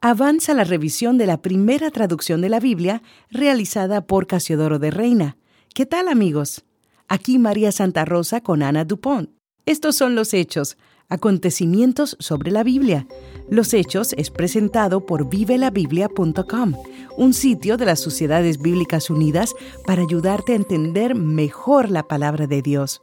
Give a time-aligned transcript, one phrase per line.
[0.00, 5.36] avanza la revisión de la primera traducción de la Biblia realizada por Casiodoro de Reina.
[5.74, 6.64] ¿Qué tal amigos?
[7.08, 9.30] Aquí María Santa Rosa con Ana Dupont.
[9.66, 13.06] Estos son los hechos, acontecimientos sobre la Biblia.
[13.50, 16.74] Los hechos es presentado por vivelabiblia.com,
[17.16, 19.54] un sitio de las Sociedades Bíblicas Unidas
[19.84, 23.02] para ayudarte a entender mejor la palabra de Dios.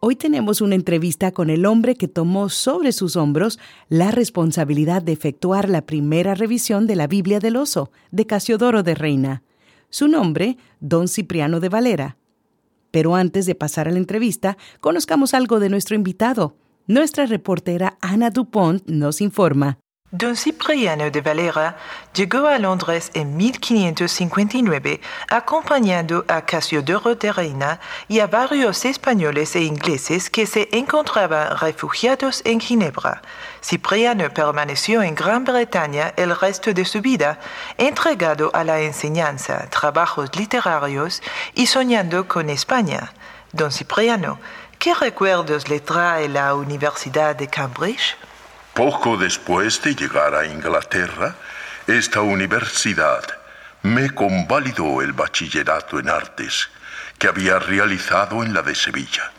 [0.00, 3.58] Hoy tenemos una entrevista con el hombre que tomó sobre sus hombros
[3.88, 8.94] la responsabilidad de efectuar la primera revisión de la Biblia del Oso, de Casiodoro de
[8.94, 9.42] Reina.
[9.90, 12.16] Su nombre, Don Cipriano de Valera.
[12.92, 16.54] Pero antes de pasar a la entrevista, conozcamos algo de nuestro invitado.
[16.86, 19.80] Nuestra reportera Ana Dupont nos informa.
[20.10, 21.76] Don Cipriano de Valera
[22.14, 29.60] llegó a Londres en 1559 acompañando a Casiodoro de Reina y a varios españoles e
[29.60, 33.20] ingleses que se encontraban refugiados en Ginebra.
[33.60, 37.38] Cipriano permaneció en Gran Bretaña el resto de su vida,
[37.76, 43.12] entregado a la enseñanza, trabajos literarios y soñando con España.
[43.52, 44.40] Don Cipriano,
[44.78, 48.16] ¿qué recuerdos le trae la Universidad de Cambridge?
[48.78, 51.34] Poco después de llegar a Inglaterra,
[51.88, 53.24] esta universidad
[53.82, 56.68] me convalidó el bachillerato en artes
[57.18, 59.32] que había realizado en la de Sevilla.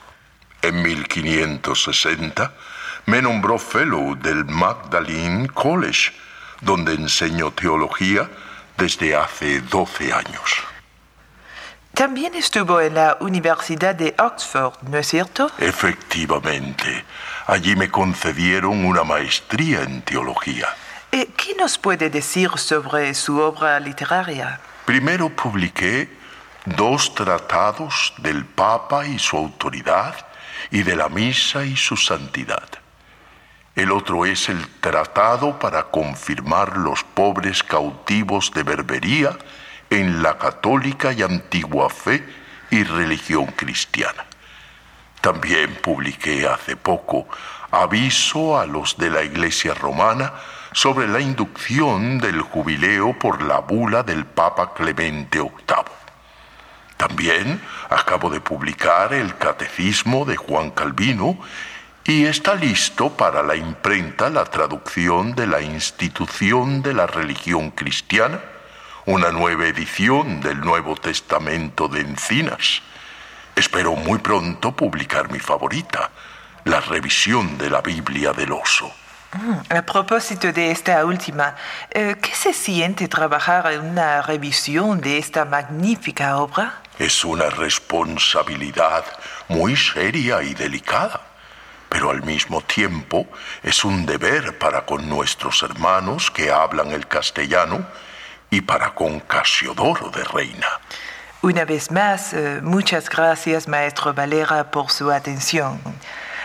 [0.61, 2.51] En 1560
[3.05, 6.11] me nombró fellow del Magdalene College,
[6.59, 8.29] donde enseño teología
[8.77, 10.51] desde hace 12 años.
[11.99, 15.51] También estuvo en la Universidad de Oxford, ¿no es cierto?
[15.57, 17.03] Efectivamente.
[17.45, 20.69] Allí me concedieron una maestría en teología.
[21.11, 24.61] Eh, ¿Qué nos puede decir sobre su obra literaria?
[24.85, 26.09] Primero publiqué
[26.63, 30.15] dos tratados del Papa y su autoridad
[30.71, 32.69] y de la Misa y su santidad.
[33.75, 39.37] El otro es el tratado para confirmar los pobres cautivos de Berbería
[39.89, 42.23] en la católica y antigua fe
[42.71, 44.25] y religión cristiana.
[45.21, 47.27] También publiqué hace poco
[47.71, 50.33] aviso a los de la Iglesia romana
[50.71, 55.99] sobre la inducción del jubileo por la bula del Papa Clemente VIII.
[56.97, 61.37] También acabo de publicar el Catecismo de Juan Calvino
[62.03, 68.39] y está listo para la imprenta la traducción de la institución de la religión cristiana,
[69.09, 72.83] una nueva edición del Nuevo Testamento de Encinas,
[73.55, 76.11] Espero muy pronto publicar mi favorita,
[76.65, 78.93] la revisión de la Biblia del oso.
[79.33, 81.55] Mm, a propósito de esta última,
[81.89, 86.81] eh, ¿qué se siente trabajar en una revisión de esta magnífica obra?
[86.99, 89.03] Es una responsabilidad
[89.47, 91.19] muy seria y delicada,
[91.89, 93.27] pero al mismo tiempo
[93.63, 97.87] es un deber para con nuestros hermanos que hablan el castellano
[98.49, 100.67] y para con Casiodoro de Reina.
[101.41, 105.79] Una vez más, eh, muchas gracias, maestro Valera, por su atención.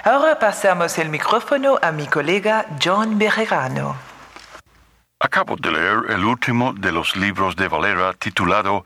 [0.04, 3.96] Ahora pasamos el micrófono a mi colega John Bejerano.
[5.18, 8.84] Acabo de leer el último de los libros de Valera titulado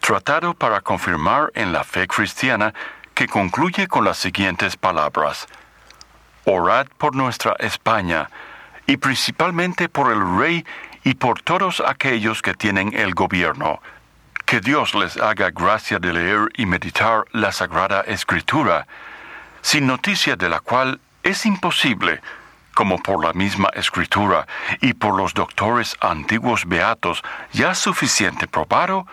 [0.00, 2.72] Tratado para confirmar en la fe cristiana,
[3.14, 5.48] que concluye con las siguientes palabras.
[6.44, 8.28] Orad por nuestra España,
[8.86, 10.64] y principalmente por el rey
[11.08, 13.80] y por todos aquellos que tienen el gobierno
[14.44, 18.86] que Dios les haga gracia de leer y meditar la Sagrada Escritura,
[19.62, 22.20] sin noticia de la cual es imposible,
[22.74, 24.46] como por la misma Escritura
[24.82, 27.22] y por los doctores antiguos beatos
[27.54, 29.06] ya suficiente probado,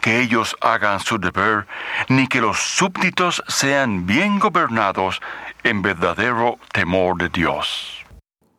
[0.00, 1.66] que ellos hagan su deber,
[2.08, 5.20] ni que los súbditos sean bien gobernados
[5.64, 7.95] en verdadero temor de Dios.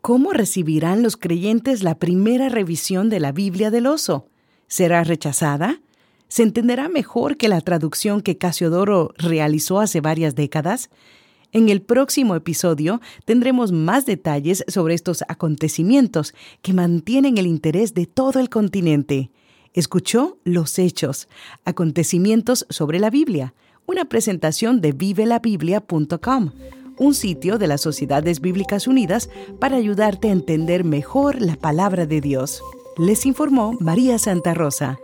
[0.02, 4.28] ¿Cómo recibirán los creyentes la primera revisión de la Biblia del oso?
[4.68, 5.80] ¿Será rechazada?
[6.28, 10.90] se entenderá mejor que la traducción que Casiodoro realizó hace varias décadas?
[11.54, 18.06] En el próximo episodio tendremos más detalles sobre estos acontecimientos que mantienen el interés de
[18.06, 19.32] todo el continente.
[19.74, 21.30] Escuchó Los Hechos,
[21.64, 23.54] acontecimientos sobre la Biblia,
[23.86, 26.52] una presentación de vivelabiblia.com,
[26.98, 29.30] un sitio de las Sociedades Bíblicas Unidas
[29.60, 32.62] para ayudarte a entender mejor la palabra de Dios.
[32.98, 35.00] Les informó María Santa Rosa.